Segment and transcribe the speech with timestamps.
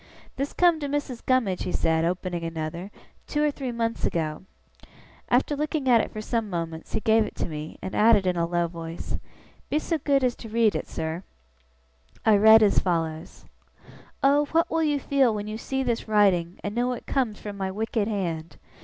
[0.35, 2.89] 'This come to Missis Gummidge,' he said, opening another,
[3.27, 4.45] 'two or three months ago.'
[5.29, 8.35] After looking at it for some moments, he gave it to me, and added in
[8.35, 9.19] a low voice,
[9.69, 11.21] 'Be so good as read it, sir.'
[12.25, 13.45] I read as follows:
[14.23, 17.55] 'Oh what will you feel when you see this writing, and know it comes from
[17.55, 18.57] my wicked hand!